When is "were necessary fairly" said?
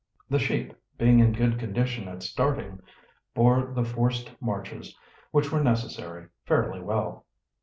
5.51-6.79